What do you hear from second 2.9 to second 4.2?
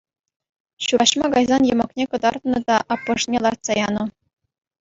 аппӑшне лартса янӑ.